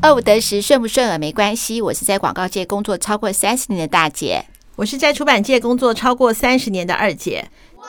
[0.00, 1.82] 二五得十，顺不顺耳没关系。
[1.82, 4.44] 我是在广告界工作超过三十年的大姐，
[4.76, 7.50] 我是在出版界工作超过三十年的二姐。
[7.76, 7.84] 哇！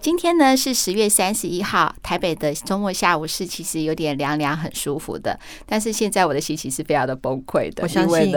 [0.00, 5.38] 今天呢是十月三十一号，台北的周末下午是其实有点凉凉，很舒服的。
[5.64, 8.32] 但是现在我的心情是非常的崩溃的，我相信。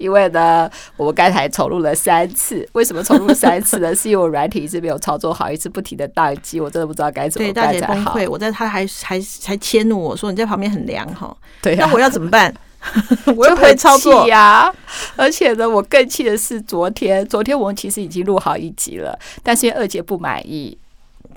[0.00, 2.66] 因为呢，我们刚才重录了三次。
[2.72, 3.94] 为什么重录三次呢？
[3.94, 7.72] 是因为我软体一直没有操作好，一直不停的宕机，我真的不知道该怎么办才好。
[7.72, 11.36] 对，大姐崩溃，我在他还还还迁怒我说，你在旁边很凉哈。
[11.60, 12.52] 对、啊， 那我要怎么办？
[13.36, 14.72] 我又不会操作呀。
[15.16, 20.78] 而且呢，我更气的是昨天，昨天我们其实已经录好一集了，但是因为二姐不满意。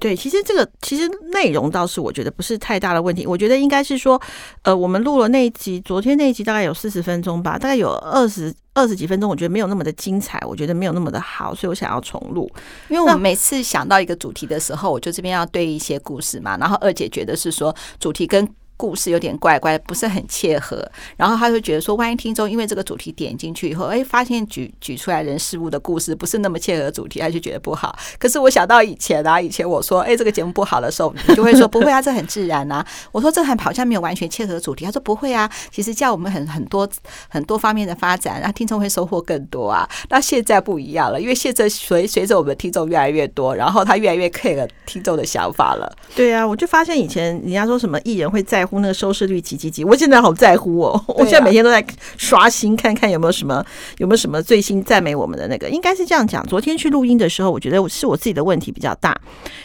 [0.03, 3.25] 对，其实这个其实内容倒是我觉得不是太大的问题。
[3.25, 4.21] 我觉得应该是说，
[4.63, 12.51] 呃，我们录了那一集，昨天那一集大概有四十分钟吧，大概有二十二十几分钟，我觉得没有那么的精彩，我觉得没有那么的好，所以我想要重录。
[12.89, 18.45] 因为我每次想到一个主题的时候，我就这边要对一些故事嘛，然后二姐觉得是说主题跟。
[18.75, 20.85] 故事有点怪怪，不是很切合。
[21.15, 27.95] 然后他就觉得说，万一听众因为这个主题点进去以后，哎，发现举举出来人事物的故事不是那么切合主题，他就觉得不好。
[28.17, 32.85] 可是我想到以前啊，以前我说，哎，这个节目不好的时候，你就会说不会啊，这很自然啊。
[33.11, 36.89] 我说这很好像没有完全切合主题，他说不会啊，其实叫我们很很多
[37.29, 39.87] 很多方面的发展，让听众会收获更多啊。
[40.09, 45.95] 那现在不一样了，因为现在随随着我们听众越来越多，然后他越来越 care 听众的想法了。
[46.15, 48.63] 对啊，我就发现以前人家说什么艺人会在。
[48.63, 51.03] 在乎那个收视率几几几，我现在好在乎哦！
[51.07, 51.85] 我现在每天都在
[52.17, 53.63] 刷新，看看有没有什么
[53.99, 56.43] 有没有什么最新赞美我们的那个，应该是这样讲。
[56.47, 59.15] 昨天去录音的时候，我觉得是我自己的问题比较大，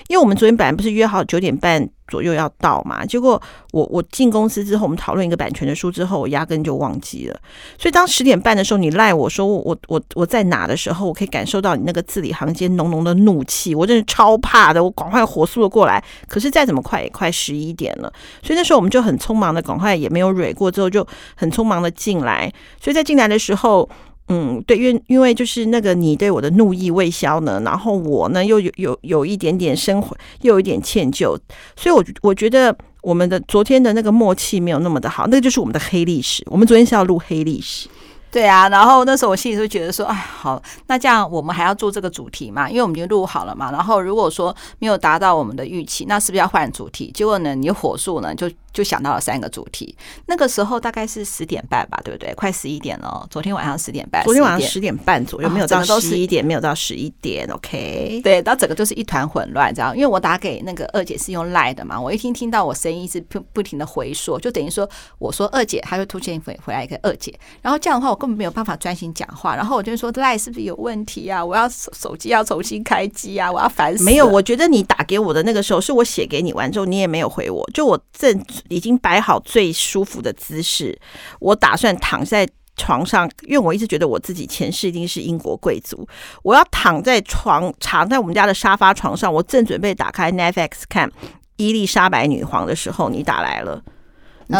[0.09, 1.89] 因为我们昨天本来不是约好九点半。
[2.09, 3.05] 左右要到嘛？
[3.06, 3.41] 结果
[3.73, 7.39] 我我进公司之后，我们讨论一个版权的书之后，我压根就忘记了。
[7.78, 14.83] 所以当十点半的时候，你赖我说我我我在哪的时候，我可以感受到你那个字里行间浓浓的怒气，我真是超怕的。
[14.83, 18.12] 我赶快火速的过来，可是再怎么快也快十一点了。
[18.43, 21.06] 所以那时候我们就很匆忙的，赶快也没有蕊过，之后就
[21.37, 22.53] 很匆忙的进来。
[22.82, 23.88] 所以在进来的时候。
[24.28, 31.37] 嗯，对，因为因为就是那个你对我的怒意未消呢，然后我呢又有有有一点点生悔，又有一点歉疚，
[31.77, 36.44] 所以我我觉得我们的昨天的那个默契没有那么的好，那个就是我们的黑历史。
[36.50, 37.88] 我们昨天是要录黑历史。
[38.31, 42.69] 对啊，然后那时候我心里就觉得说，哎，好，那这样我们还要做这个主题嘛？
[42.69, 43.72] 因为我们已经录好了嘛。
[43.72, 47.11] 然后如果说没有达到我们的预期，那是不是要换主题？
[47.15, 48.47] 结果呢，你火速呢就。
[48.73, 49.97] 就想到了三个主题，
[50.27, 52.33] 那个时候大概是十点半吧，对不对？
[52.34, 53.27] 快十一点了。
[53.31, 57.49] 昨天晚上十点半，昨天晚上十点半左右，没有到十一点，没有到十一点。
[57.49, 59.97] OK，对，到整个就是一团混乱，这样。
[59.97, 71.45] 因为我打给那个二姐是用 Line 的嘛，我一听听到我声音是不不停的回说，就等于说我说二姐，她就出现回回来一个二姐，然后这样的话我根本没有办法专心讲话，然后我就说 Line 是不是有问题啊？
[71.45, 73.50] 我要手手机要重新开机啊？
[73.50, 74.05] 我要烦死。
[74.05, 78.39] 没有，我觉得你打给我的那个时候是我写给你完之后，你也没有回我，就我正。
[78.69, 80.99] 已经摆好最舒服的姿势，
[81.41, 86.06] 我打算躺在床上，因为我一直觉得我自己前世一定是英国贵族。
[86.43, 91.11] 我要躺在床，躺在我们家的沙发床上，我正准备打开 Netflix 看
[91.56, 93.83] 伊丽莎白女皇的时候，你打来了。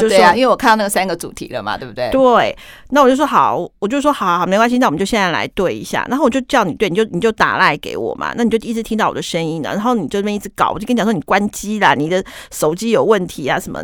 [0.01, 2.11] 就对啊，因为我看到那个三个主题了嘛，对不对？
[2.11, 2.57] 对，
[2.91, 6.07] 那我就说好，我就说好好好，没关系，那我们就现在来对一下。
[6.09, 13.83] 然后我就叫你对，你就你就打赖给我嘛，那你就一直听到我的声音的，然后你就那边一直搞，我就跟你讲说你关机啦，你的手机有问题啊什么。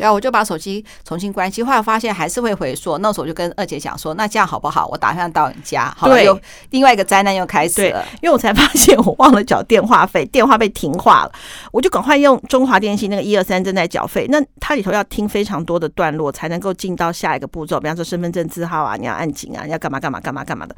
[0.00, 4.86] 对啊，我就把手机重新关机，后来发现还是会回说，那时候我就跟二姐讲说，那这样好不好？
[4.86, 6.40] 我打算到你家，好了，又
[6.70, 11.32] 另外一个灾难又开始了，因为我才发现我忘了缴电话费，电话被停话了，
[11.70, 20.74] 我就赶快用中华电信那个一二三正在缴费，那它里头要听非常多的段落才能够进到下一个步骤，比方说身份证字号啊，你要按紧啊，你要干嘛干嘛干嘛干嘛的，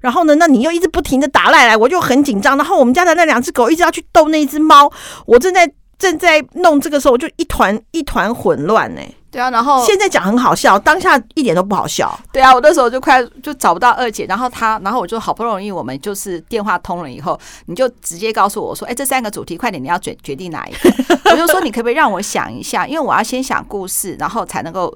[0.00, 4.90] 然后呢，那你又一直不停的打赖来，我就很紧张，然后我们家的那两只狗一直要去逗那一只猫，
[5.26, 5.70] 我正在。
[6.02, 9.00] 正在弄这个时候，我就一团一团混乱呢。
[9.30, 12.12] 对啊，然后现在讲很好笑，当下一点都不好笑。
[12.32, 20.90] 对啊，我那时候就快就找不到二姐，然后她，然后我就好不容易我们就是电话通了以后，你就直接告诉我说：“哎，这三个主题，快点，你要决决定哪一个？”
[21.30, 22.84] 我就说：“你可不可以让我想一下？
[22.84, 24.92] 因为我要先想故事，然后才能够。”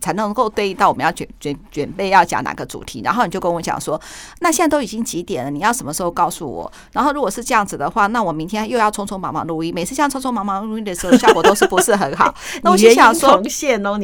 [0.00, 4.00] 才能够对应到我们要准准准备要讲哪个主题，然后你就跟我讲说，
[4.40, 5.50] 那现在都已经几点了？
[5.50, 6.70] 你要什么时候告诉我？
[6.92, 12.34] 然后如果是这样子的话，那我明天又要匆匆忙忙录音，每次这样匆匆忙忙录音的时候，效果都是不是很好。
[12.62, 13.40] 那我就想说，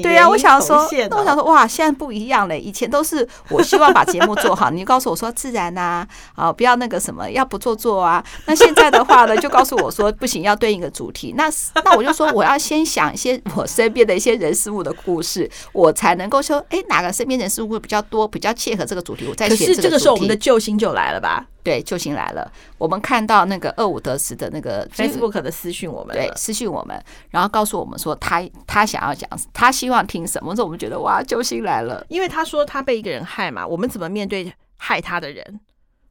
[0.02, 2.58] 对啊，我想说，那我想说，哇，现在不一样了。
[2.58, 8.24] 以前都是我希望把节目做好，你就告诉我说自然呐，啊，不要那个什么，要不做作啊。
[8.46, 11.34] 那现在的话呢， 就告诉我说不行，要对应个主题。
[11.36, 11.50] 那
[11.84, 15.50] 那我就说，我要先想一些我身边的一些人事物的故事。
[15.72, 19.66] 我我才能够说，哎，哪个身边人事物比较多，比较切合这个主题，我再写。
[19.66, 21.46] 可是这个时候，我们的救星就来了吧？
[21.62, 22.50] 对，救星来了。
[22.78, 32.04] 我们看到那个二五得十的那个 Facebook 的私讯，我们对私讯我们，然后告诉我们说他他想要讲，他希望听什么，时候我们觉得哇，救星来了。
[32.08, 35.60] 因为他说他被一个人害嘛，我们怎么面对害他的人？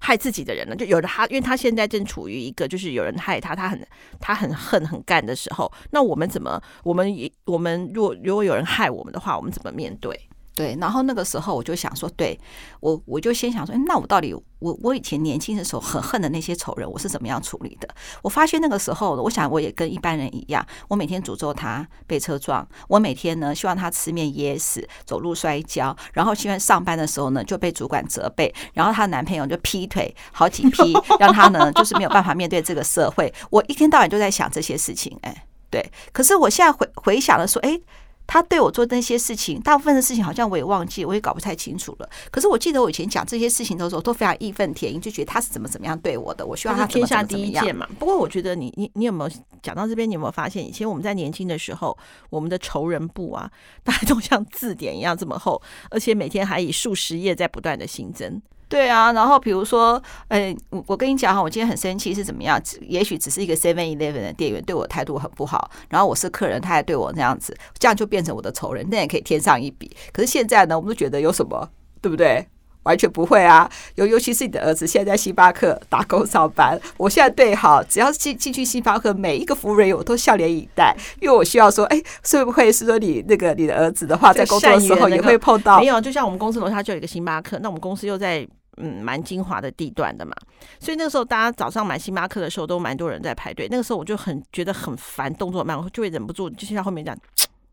[0.05, 3.87] 害自己的人呢，就有的他，因为他现在正处于一个就是有人害他，他很
[4.19, 10.19] 他很恨很干的时候，那我们怎么，我们也我们如果如果有人害我们的话，我们怎么面对？
[10.55, 12.39] 对，然后那个时候我就想说，对
[12.79, 17.89] 我我就先想说，那我到底我我以前年轻的时候很恨的那些仇人，我是怎么样处理的？
[18.21, 33.33] 我发现那个时候，我想我也跟一般人一样，我每天诅咒他被车撞，我每天呢希望他吃面噎死，走路摔跤，然后希望上班的时候呢就被主管责备，然后她男朋友就劈腿好几 批，让他呢就是没有办法面对这个社会。
[33.49, 37.81] 我一天到晚就在想这些事情，哎，对，可是我现在回回想了说，哎。
[38.25, 42.09] 他对我做那些事情，大部分的事情好像我也忘记，我也搞不太清楚了。
[42.31, 46.45] 可是我记得我以前讲这些事情的时候，都非常义愤填膺，就觉得他是怎么怎么样对我的。
[46.45, 47.87] 我希望他天下第一剑嘛。
[47.99, 50.09] 不过我觉得你你你有没有讲到这边？
[50.09, 51.97] 你有没有发现，以前我们在年轻的时候，
[52.29, 53.51] 我们的仇人簿啊，
[53.83, 58.41] 大家都像字典一样这么厚，而且每天还以数十页在不断的新增。
[58.69, 62.61] 对啊，然后比如说，呃，我我跟你讲哈，我今天很生气是怎么样？
[62.81, 69.95] 也许只是一个 Seven Eleven 的店员对我态度很不好，然后我是客人，他还对我那样子，这样就变成我的仇人，那也可以添上一笔。
[70.11, 71.69] 可是现在呢，我们都觉得有什么，
[72.01, 72.47] 对不对？
[72.83, 85.79] 完全不会啊，尤尤其是你的儿子现在在星巴克打工上班，我现在对哈，只要进进去星巴克，每一个服务人员我都笑脸以待，因为我需要说，哎，会不会是说你那个你的儿子的话，在工作的时候也会碰到？
[85.79, 88.47] 没有，就像我们公司楼下就有一个星巴克，那我们公司又在。
[88.77, 90.33] 嗯，蛮精华的地段的嘛，
[90.79, 93.67] 所以那个时候大家早上买星巴克的时候都蛮多人在排队。
[93.69, 97.17] 那个时候我就很觉得很烦，动作慢，我就会忍不住就像后面这样。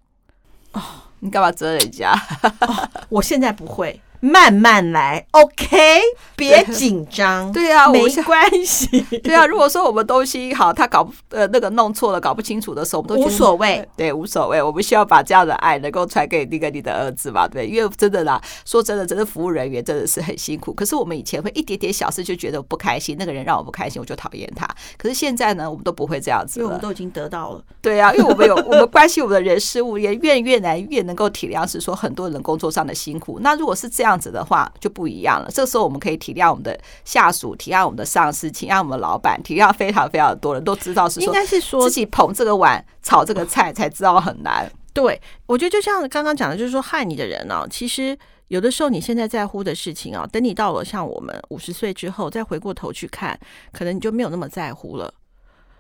[0.73, 0.83] 哦，
[1.21, 2.12] 你干嘛责人家？
[2.61, 3.99] 哦，我现在不会。
[4.20, 6.00] 慢慢来，OK，
[6.37, 7.50] 别紧张。
[7.52, 9.00] 对啊，没关系。
[9.25, 13.87] 对啊，如果说我们东西好，他搞呃那个弄错了，搞不清楚的时候，我们都无所谓。
[13.96, 14.62] 对，无所谓。
[14.62, 17.49] 我们需要把这样的爱能够传给那个你的儿子嘛？
[17.49, 20.73] 对，因为真的啦，说真的，真的服务人员真的是很辛苦。
[20.73, 24.69] 可是我们以前会一点点小事就觉得不开心，那个人让我不开心，我就讨厌他。
[24.99, 27.62] 可是现在呢，我们都不会这样子，因为我们都已经得到了。
[27.81, 33.38] 对啊，因为我们有 我们关心我们的人事物，也越越来越能够体谅，是说很多人工作上的辛苦。
[33.40, 35.51] 那如果是这样子的话，就不一样了。
[35.51, 44.71] 这个时候，我们可以体谅我们的下属，体谅我们的上司，体谅我们的老板，体谅非常非常多人都知道是说，应该是说自己捧这个碗，炒这个菜，才知道很难。
[44.93, 48.19] 对，我觉得就像刚刚讲的，就是说害你的人呢，其实
[48.49, 53.39] 有的时候你现在在乎的事情啊，等你到了像我们五十岁之后，再回过头去看，
[53.73, 55.15] 可能你就没有那么在乎了。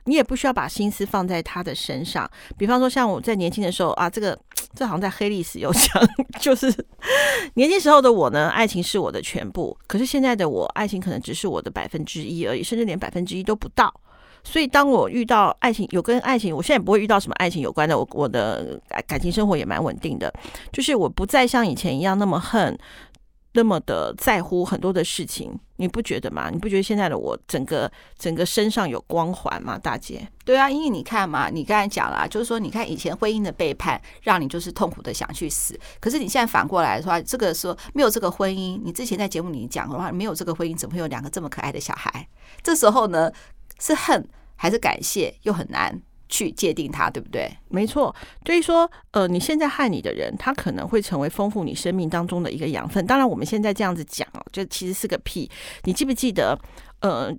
[0.04, 2.28] 你也不需要把心思放在他的身上。
[2.56, 4.38] 比方说，像我在年轻的时候啊，这个
[4.74, 6.02] 这好像在黑历史有讲，
[6.40, 6.72] 就是
[7.54, 9.76] 年轻时候的我呢，爱情是我的全部。
[9.86, 13.92] 可是现在的我，爱情可能只是我的百分之一而已，甚至连百分之一都不到。
[14.42, 17.98] 所以，当我遇到爱情，有跟爱情，我现在不会遇到什么爱情有关的。
[17.98, 20.32] 我我的感情生活也蛮稳定的，
[20.72, 22.78] 就是我不再像以前一样那么恨。
[23.52, 26.50] 那么的在乎很多的事情，你不觉得吗？
[26.52, 29.78] 你不觉得现在的我整个整个身上有光环吗？
[29.78, 35.80] 大姐，对啊，因为你看嘛，你刚才讲了，就是说，你看以前婚姻的背叛，让你就是痛苦的想去死。
[35.98, 42.28] 可是你现在反过来的话，这个说没有这个婚姻，你之前在节目里讲的话，没有这个婚姻，怎么会有两个这么可爱的小孩？
[42.62, 43.32] 这时候呢，
[43.78, 46.02] 是恨还是感谢，又很难。
[46.30, 47.50] 去界定它，对不对？
[47.68, 48.14] 没错，
[48.46, 53.04] 所以说，呃，你现在害你的人，他可能会成为丰富你生命当中的一个养分。
[53.06, 55.50] 当然，我们现在这样子讲哦，就其实是个屁。
[55.84, 56.58] 你记不记得？
[57.00, 57.34] 呃，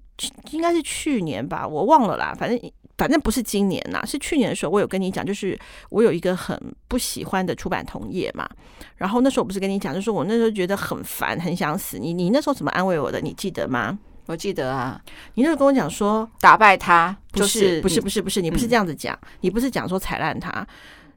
[0.52, 2.36] 应该是去年吧，我忘了啦。
[2.38, 5.58] 反正反正不是今年呐，是去年的时候，我有跟你讲，就是
[5.92, 8.50] 我有一个很不喜欢的出版同业嘛。
[8.98, 12.00] 然后那时候我不是跟你讲，就是我那时候觉得很烦，很想死。
[12.00, 13.22] 你你那时候怎么安慰我的？
[13.22, 14.00] 你记得吗？
[14.28, 15.02] 我记得啊，
[15.34, 20.66] 你那时候跟我讲说打败他，就是不是不是不是，你不是这样子讲，你不是讲说踩烂他，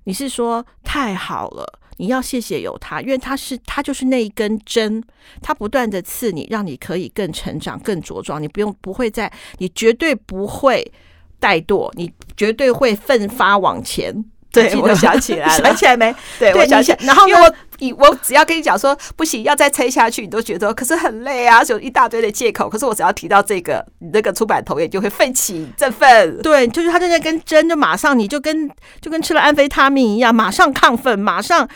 [0.05, 5.03] 你是说太好了，你要谢谢有他，因为他是他就是那一根针，
[5.41, 10.93] 他不断的刺你，让你可以更成长、更茁壮，你不用不会再，你绝对不会
[11.41, 14.25] 怠惰，你绝对会奋发往前。
[14.55, 16.15] 对，我想起来了， 想起来没？
[16.39, 16.99] 对，对我想起来。
[17.03, 22.69] 然后因为我以我只要跟你讲说不行，要再撑下去，你都觉得可是很累啊，就一大堆的借口。
[22.69, 26.41] 可是我只要提到这个，你那个出版头也就会奋起振奋。
[26.41, 28.71] 对，就是他在那根针，就马上你就跟
[29.01, 31.69] 就跟吃了安非他命一样，马上亢奋，马上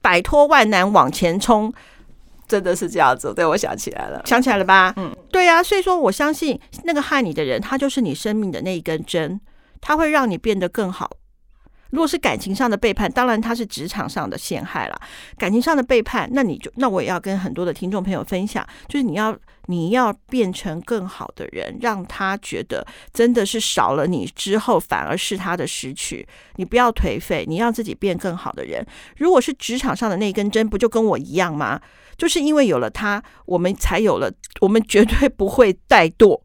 [0.00, 1.72] 摆脱万难往前冲，
[2.48, 3.32] 真的是这样子。
[3.34, 4.94] 对，我想起来了，想起来了吧？
[4.96, 5.62] 嗯，对啊。
[5.62, 9.38] 所以说，我相信那个害你的人，他就是你生命的那一根针，
[9.80, 11.10] 他会让你变得更好。
[11.92, 15.00] 如果是感情上的背叛，当然他是职场上的陷害了。
[15.36, 26.26] 感情上的背叛，那你就那我也要跟很多的听众朋友分享，就是你要你要变成更好的人，让他觉得真的是少了你之后反而是他的失去。
[26.56, 28.84] 你不要颓废，你让自己变更好的人。
[29.18, 31.78] 如果是职场上的那根针，不就跟我一样吗？
[32.16, 36.40] 就是因为有了他，我们才有了，我们绝对不会怠惰，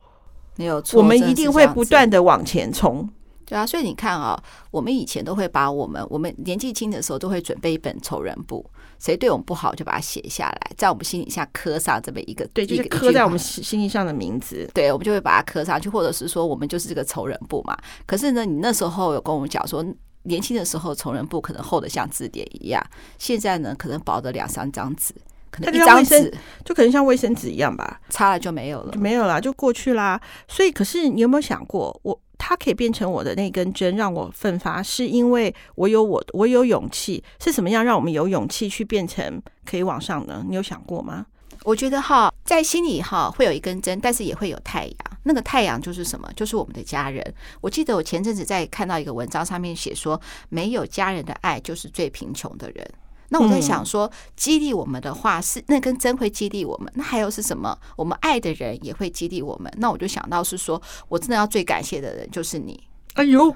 [0.57, 3.07] 没有错，我们一定会不断的往前冲。
[3.49, 4.37] 对啊，所以你看啊，
[4.71, 14.69] 我们以前都会把我们我们年纪轻的时候都会准备一本仇人簿，谁对我们不好就把它写下来，在我们心里下刻上这么一个，对，就是刻在我们心心上的名字。
[14.73, 17.77] 对，我们就会把它刻上去，或者是说我们就是这个仇人簿嘛。
[18.05, 19.81] 可是呢，你那时候有跟我们讲说，
[20.23, 22.85] 年轻的时候仇人簿可能厚得像字典一样，
[23.17, 25.13] 现在呢可能薄的两三张纸，
[25.49, 26.33] 可能一张纸
[26.65, 30.19] 就可能像卫生纸一样吧，擦了就没有了，没有了就过去啦。
[30.49, 32.19] 所以，可是你有没有想过我？
[32.37, 37.23] 它可以变成我的那根针，让我奋发，是因为我有我，我有勇气。
[37.39, 40.45] 是什么样让我们有勇气去变成可以往上呢？
[40.47, 41.25] 你有想过吗？
[41.63, 44.95] 我觉得哈，在心里哈会有一根针，但是也会有太阳。
[45.23, 46.31] 那个太阳就是什么？
[46.35, 47.33] 就是我们的家人。
[47.59, 52.89] 我记得我前阵子在看到一个文章，上面写说，没有家人的爱就是最贫穷的人。
[53.29, 57.77] 那我在想说，激励我们的话是那根针会激励我们，那还有是什么？
[57.95, 59.71] 我们爱的人也会激励我们。
[59.77, 62.81] 那我就想到是说，我真的要最感谢的人就是你。
[63.13, 63.53] 哎呦，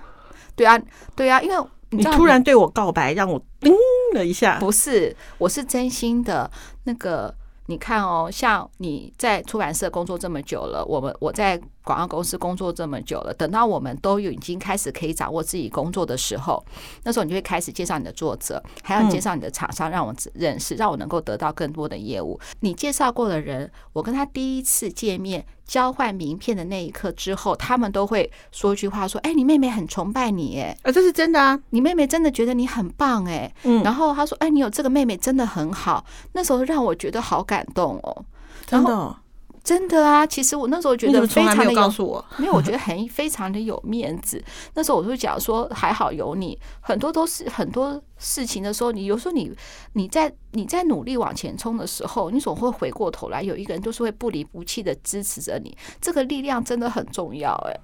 [0.55, 0.81] 对啊，
[1.15, 3.73] 对啊，因为你，你突然对我告白，让我叮
[4.13, 4.59] 了一下。
[4.59, 6.49] 不是，我是真心的。
[6.83, 7.33] 那个，
[7.71, 11.59] 你看哦，像你在出版社工作这么久了，我们我在。
[11.83, 16.63] 广告公司工作这么久了，等到我们都已经开始可以掌握自己工作的时候，
[17.03, 22.39] 那时候你就会开始介绍你的作者，还要介绍你的厂商，让我认识，让我能够得到更多的业务。
[22.59, 38.25] 你介绍过的人，我跟他第一次见面交换名片的那一刻之后，他们都会说一句话：说，哎，你妹妹很崇拜你，哎，啊，这是真的啊，你妹妹真的觉得你很棒，哎，嗯，然后他说，哎，你有这个妹妹真的很好，那时候让我觉得好感动哦，
[38.67, 39.15] 真的。
[39.63, 42.25] 真的啊，其实我那时候觉得非常的有，告诉我，
[42.63, 44.43] 觉得很非常的有面子。
[44.73, 49.51] 那时候我就讲说，还好有你，很多都是很多事情的时候，你有时候你
[49.93, 57.53] 你在你在努力往前冲的时候，你总会回过头来，有一个人都是会不离不弃的支持着你，这个力量真的很重要。
[57.67, 57.79] 哎，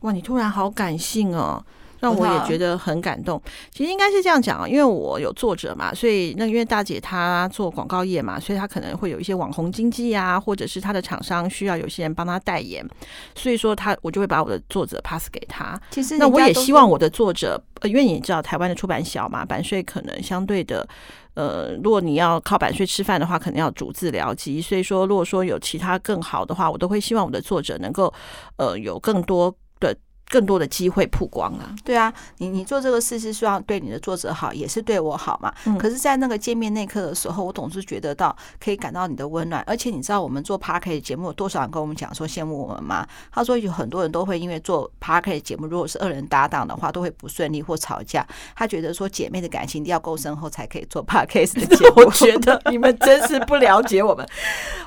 [0.00, 1.62] 哇，你突然好感性哦。
[2.00, 3.40] 让我也觉得很感动。
[3.70, 12.86] 其实应该是这样讲啊，因为我有作者嘛，所以那因为大姐她做广告业嘛，所以她可能会有一些网红经济啊，或者是她的厂商需要有些人帮她代言，
[13.34, 15.80] 所以说她我就会把我的作者 pass 给她。
[15.90, 20.86] 其实那我也希望我的作者，因为你知道台湾的出版小嘛，版税可能相对的，
[21.34, 24.60] 呃，如果你要靠版税吃饭的话，可能要逐字了结。
[24.60, 28.12] 所以说，如果说有其他更好的话，我都会希望我的作者能够
[28.56, 29.96] 呃有更多的。
[30.28, 31.74] 更多的机会曝光啊！
[31.84, 35.52] 对啊，你你做这个事是希望对你的作者好，也是对我好嘛。
[35.64, 35.76] 嗯。
[35.78, 39.62] 可是，在那个见面那刻的时候，我总是觉得到可以感到你的温暖。
[39.66, 43.06] 而且，你知道我们做 Podcast 节目有多少人跟我们讲说羡慕我们吗？
[43.32, 48.26] 他说有很多人都会因为做 Podcast 节目，如果是二人搭档的话，都会不顺利或吵架。
[48.54, 52.02] 他觉得说姐妹的感情一定要够深厚才可以做 Podcast 的节目。
[52.04, 54.28] 我觉得你们真是不了解我们，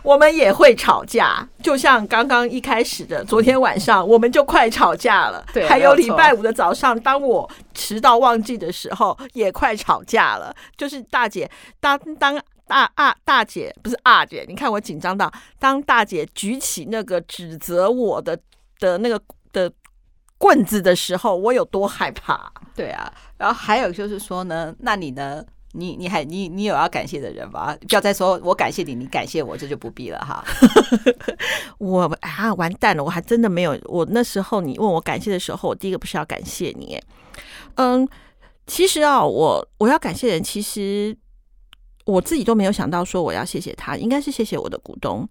[0.04, 5.31] 我们也会吵架，就像刚刚一开始的昨天晚上，我们就快吵架了。
[5.54, 10.56] 对，还有礼拜五的早上，当我迟到忘记的时候，也快吵架了。
[10.76, 18.38] 就是大姐，当当大啊大姐不是啊姐，你看我紧张到，当大姐举起那个指责我的
[18.80, 19.22] 的那个
[19.54, 19.72] 的
[20.38, 22.52] 棍子的时候，我有多害怕？
[22.76, 25.44] 对啊，然后还有就是说呢，那你呢？
[25.74, 27.78] 你你还你你有要感谢的人吧？
[27.88, 30.44] 不要再说我感谢你，你感谢我，这就不必了哈。
[31.80, 33.80] 我啊，完蛋了，我还真的没有。
[33.86, 37.00] 我那时候你问我感谢的时候，我第一个不是要感谢你。
[37.75, 38.08] 嗯，
[38.68, 41.16] 其实啊，我我要感谢人，其实
[42.06, 45.25] 我自己都没有想到说我要谢谢他，应该是谢谢我的股东，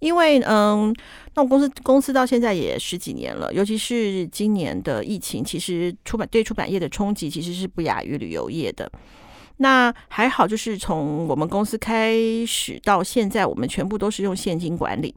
[0.00, 0.94] 因为嗯，
[1.34, 8.90] 那我公司公司到现在也十几年了，尤其是今年的疫情，其实出版对出版业的冲击其实是不亚于旅游业的。
[9.58, 12.16] 那还好，就是从我们公司开
[12.46, 15.14] 始到现在，我们全部都是用现金管理，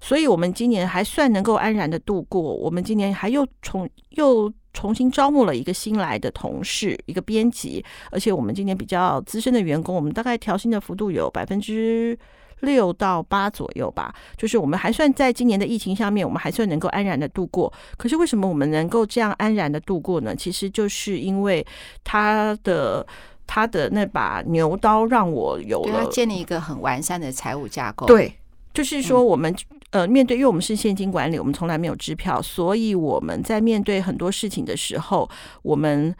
[0.00, 2.42] 所以我们今年还算能够安然的度过。
[2.42, 12.18] 我们今年还又重又重新招募了一个新来的同事，一个编辑，而且我们今年比较资深的员工，我们大概调薪的幅度有百分之
[12.60, 14.14] 六到八左右吧。
[14.36, 17.72] 就是我们还算在今年的疫情下面，我们还算能够安然的度过。
[17.96, 20.36] 可是为什么我们能够这样安然的度过呢？
[20.36, 21.66] 其实就是因为
[22.04, 23.06] 他的。
[23.46, 28.06] 他的那把牛刀让我有了，他建立一个很完善的财务架构。
[28.06, 28.32] 对，
[28.74, 29.54] 就是说我们
[29.90, 35.28] 呃面对，因为我们是现金管理，我们从来没有支票，所以我们在面对很多事情的时候，
[35.62, 36.14] 我们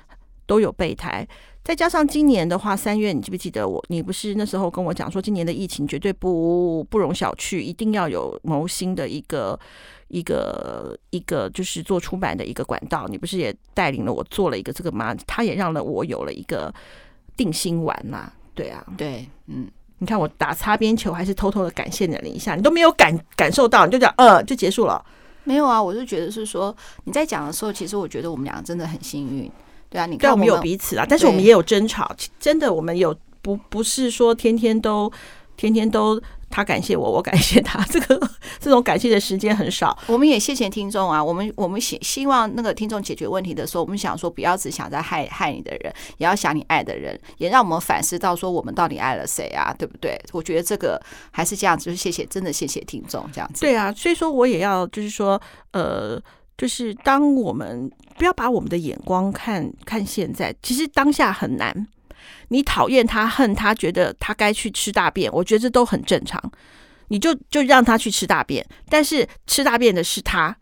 [0.46, 1.26] 都有备胎。
[1.64, 3.84] 再加上今年的话，三月你记不记得我？
[3.88, 9.58] 你不是那时候跟我讲说，今年的疫情绝对不不容小觑，一定要有谋新的一个
[10.06, 13.08] 一个一个，就是做出版的一个管道。
[13.08, 15.12] 你不是也带领了我做了一个这个吗？
[15.26, 16.72] 他也让了我有了一个
[17.36, 18.32] 定心丸嘛？
[18.54, 25.04] 对啊，对，嗯，你看我打擦边球，还是偷偷的感谢你了一下，你都没有感感受到，你就讲呃就结束了。
[25.44, 26.74] 没有啊，我就觉得是说
[27.04, 29.50] 你在讲的时候，其实我觉得我们两个真的很幸运。
[29.88, 32.10] 对啊，你看我们，我们有彼此啊，但是我们也有争吵。
[32.40, 35.10] 真的，我们有不不是说天天都
[35.56, 38.20] 天天都他感谢我， 我感谢他，这个
[38.60, 39.96] 这种感谢的时间很少。
[40.06, 50.18] 我们也谢谢听众啊，我们我们希希望那个听众解决问题的时候，我们想说不要只想在害害你的人，也要想你爱的人，也让我们反思到说我们到底爱了谁啊，对不对？
[50.32, 51.00] 我觉得这个
[51.30, 53.60] 还是这样子，就是谢谢，真的谢谢听众这样子。
[53.60, 55.40] 对啊，所以说我也要就是说
[55.72, 56.20] 呃。
[56.58, 61.86] 就是当我们不要把我们的眼光看看现在，其实当下很难。
[62.48, 66.40] 你讨厌他、恨他、觉得他该去吃大便，我觉得这都很正常。
[67.08, 70.56] 你就就让他去吃大便，但是吃大便的是他，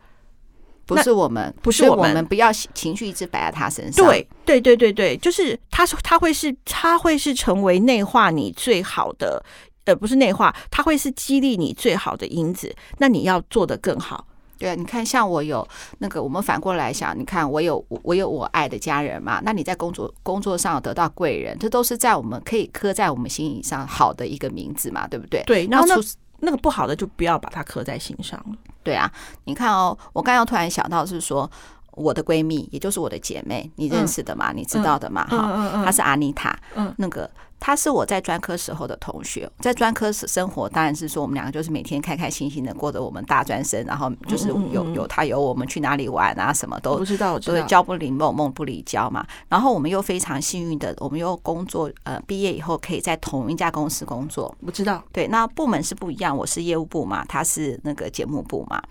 [0.85, 2.09] 不是我们，不是我们。
[2.09, 4.05] 我们不要情绪一直摆在他身上。
[4.05, 9.43] 对对对对对，就是他，他会是他会是成为内化你最好的，
[9.85, 12.75] 呃，不是内化，他会是激励你最好的因子。
[12.99, 14.27] 那你要做得更好。
[14.57, 15.67] 对啊，你看，像我有
[15.99, 19.41] 那个，我们反过来想，你看，我有我有我爱的家人嘛？
[19.43, 25.43] 那你在工作工作上得到贵人，这都是在我们可以刻在我们心里上好的一个名字嘛，对不对？
[25.45, 25.95] 对，然后那
[26.39, 28.55] 那个不好的就不要把它刻在心上了。
[28.83, 29.11] 对啊，
[29.45, 31.49] 你看哦，我刚刚突然想到是说，
[31.91, 34.51] 我的闺蜜，也就是我的姐妹，你认识的嘛？
[34.51, 35.25] 嗯、你知道的嘛？
[35.25, 37.29] 哈、嗯，她、嗯、是阿妮塔，嗯，那个。
[37.59, 49.25] 他是我在专科时候的同学，在专科生活当然是说我们两个就是每天开开心心的过着我们大专生，然后就是有有他有我们去哪里玩啊，什么都不知道，就是交不离梦，梦不离交嘛。
[49.49, 54.55] 然后我们又非常幸运的，我们又工作呃毕业以后可以在同一家公司工作。
[54.63, 58.81] 不知道，对，那部门是不一样，我是业务部嘛，他是那个节目部嘛。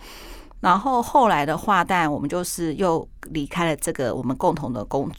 [0.60, 5.10] 然后后来的话，但我们就是又离开了这个我们共同的工，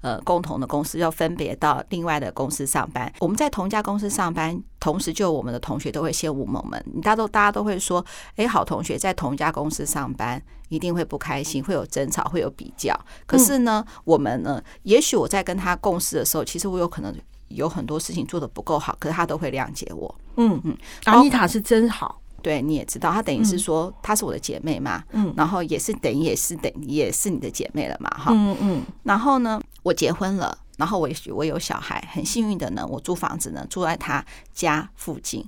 [0.00, 3.12] 呃，共同的公司，要分别到另外的公司上班。
[3.20, 6.82] 我们在同一家公司上班，同时就我们的同学都会羡慕我们。
[6.92, 8.04] 你大家都大家都会说，
[8.36, 12.98] 哎，好同学在同一家公司上班，一定会不开心，会有争吵，会有比较。
[13.26, 17.14] 可是呢，我们呢，也许我在跟他共事的时候，其实我有可能
[17.48, 20.14] 有很多事情做的不够好，可是他都会谅解我。
[20.36, 22.20] 嗯嗯，阿妮塔是真好。
[22.42, 35.44] 对，你也知道，她等于是说她是我的姐妹嘛，嗯，然后也是等于也是等也是你的姐妹了嘛，哈，嗯嗯，然后呢，我结婚了，然后我我有小孩，很幸运的呢，我租房子呢住在她家附近。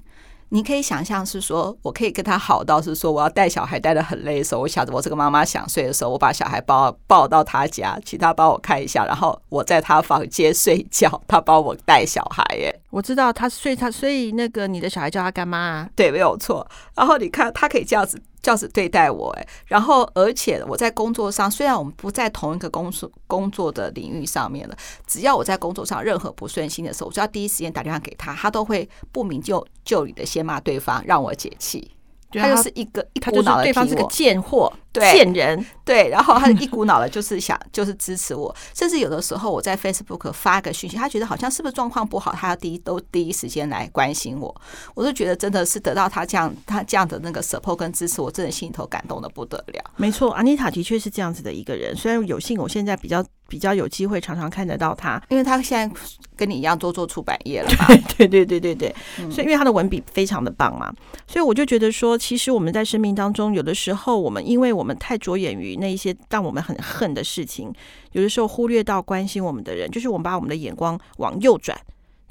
[0.52, 12.44] 你可以想象是说，我可以跟他好到是说，我要带小孩带的很累的时候，我想着我这个妈妈想睡的时候，我把小孩抱抱到他家，请他帮我看一下，然后我在他房间睡觉，他帮我带小孩。
[12.56, 15.88] 耶，我知道他睡他，所以那个你的小孩叫他干妈啊？
[15.94, 16.66] 对，没有错。
[16.96, 18.20] 然后你看，他可以这样子。
[18.42, 24.76] 这样子对待我，哎，然后而且我在工作上，虽然我们不在同一个工作工作的领域上面了，
[25.06, 31.90] 只要我在工作上任何不顺心的时候，我就要第一时间打电话给他，他都会不明就就里的先骂对方，让我解气。
[32.32, 36.08] 他就是一个一股脑的，对方是个贱货，对，贱人，对。
[36.08, 38.54] 然后他 一股脑的，就是想，就是支持我。
[38.74, 44.54] 甚至有的时候，我在 Facebook 发个讯息，他觉得好像是不是状况不好，他要第一都第一时间来关心我。
[44.94, 49.84] 我就觉得真的是得到他这样他这样的那个 support 跟支持，我真的心头感动的不得了。
[49.96, 51.94] 没错，安妮塔的确是这样子的一个人。
[51.96, 56.00] 虽然有幸我现在比较比较有机会常常看得到他，因为他现在
[56.36, 57.86] 跟你一样都做出版业了嘛。
[58.16, 58.94] 对对对对对，
[59.28, 60.94] 所以因为他的文笔非常的棒嘛，
[61.26, 67.72] 所以我就觉得说，其实我们在生命当中，有的时候我们因为我们太着眼于那一些让我们很恨的事情，
[68.12, 71.76] 有的时候忽略到关心我们的人，就是我们把我们的眼光往右转，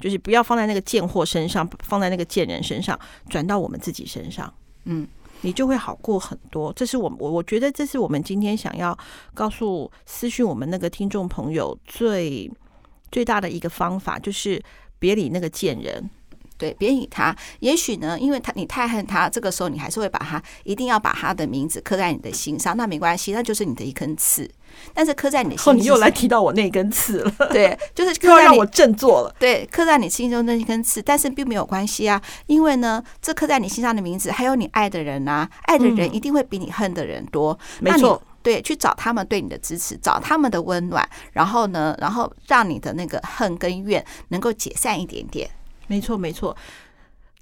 [0.00, 4.52] 就是不要放在那个贱货身上，放在那个贱人身上，转到我们自己身上，
[4.84, 5.06] 嗯。
[5.42, 8.96] 你就会好过很多，这是我我我觉得这是我们今天想要
[9.34, 12.50] 告诉私讯我们那个听众朋友最
[13.10, 14.62] 最大的一个方法，就是
[14.98, 16.10] 别理那个贱人。
[16.60, 17.34] 对，别理他。
[17.60, 22.76] 也许呢，因为他你太恨他，这个时候你还是会把他一定要把他的名字刻在你的心上。
[22.76, 24.48] 那没关系，那就是你的一根刺。
[24.94, 27.34] 但是刻在你的心你又来提到我那根刺了。
[27.50, 29.34] 对，就是 刻在让我振作了。
[29.38, 37.58] 对，刻在你心中那一根刺，但是并没有关系啊，因为呢，这刻在你心上的名字，还有你爱的人啊，爱的人一定会比你恨的人多。
[37.80, 45.50] 嗯、没错，对，去找他们对你的支持，找他们的温暖，然后呢，然后让你的那个恨跟怨能够解散一点点。
[45.90, 46.56] 没错，没错。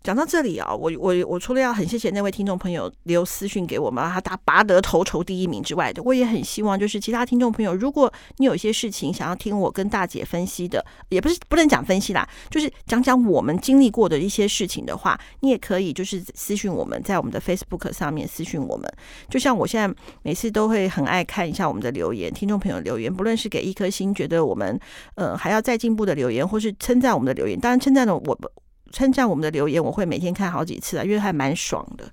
[0.02, 18.90] 讲到这里啊，我我我除了要很谢谢那位听众朋友留私讯给我们，他打拔得头筹第一名之外，我也很希望就是其他听众朋友，如果你有一些事情想要听我跟大姐分析的，也不是不能讲分析啦，就是讲讲我们经历过的一些事情的话，你也可以就是私讯我们，在我们的 Facebook 上面私讯我们。
[19.28, 24.78] 就像我现在每次都会很爱看一下我们的留言，听众朋友留言，不论是给一颗星，觉得我们
[25.16, 28.38] 呃还要再进步的留言，或是称赞我们的留言，当然称赞的我。
[28.92, 32.04] 称赞我们的留言，我会每天看好几次啊，因为还蛮爽的。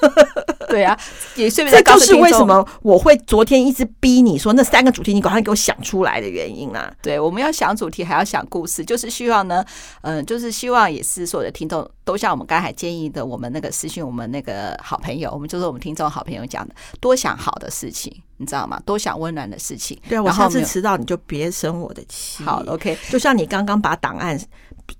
[0.68, 0.96] 对啊，
[1.34, 6.92] 也顺便这就是为什么我会昨天一直逼你说那三个主题，你赶快给我想出来的原因啊。
[7.02, 9.64] 对，我们要想主题，还要想故事，就是希望呢，
[10.02, 18.80] 嗯、呃，就是希望也是所有的听众都像我们刚才建议的，我们那个私信我们那个好朋友，我们就是我们听众好朋友讲的，多想好的事情，你知道吗？
[18.84, 19.98] 多想温暖的事情。
[20.08, 22.44] 对啊，我下次迟到你就别生我的气。
[22.44, 24.38] 好，OK，就像你刚刚把档案。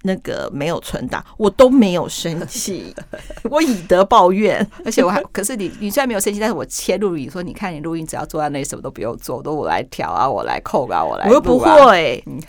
[0.02, 2.94] 那个没有存档，我都没有生气，
[3.50, 12.22] 我以德报怨，而且我还，可是你你虽然没有生气，但是我切录音说，你看你录音只要坐在那里，什么都不用做，都我来调啊，我来扣啊，我来、啊，我又不会。
[12.26, 12.40] 嗯，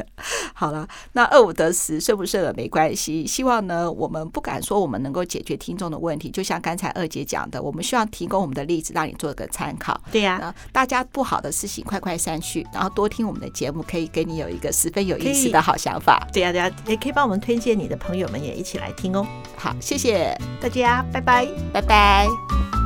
[0.54, 10.00] 好了，那二五得十顺不顺耳没关系，希望呢，我们不敢说我们能够解决听众的问题，就像刚才二姐讲的，我们希望提供我们的例子，让你做个参考。
[10.12, 16.28] 对呀、啊，大家不好的事情快快删去，然后多听我们的节目，可以给你有一个十分有意思的好想法。
[16.34, 19.24] 对呀、啊，对呀、啊，也可以帮我们推荐你的朋友们也一起来听哦。
[19.56, 22.79] 好，谢谢大家，拜拜，拜拜。